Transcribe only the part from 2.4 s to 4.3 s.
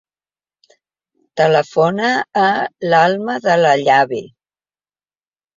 a l'Alma De La Llave.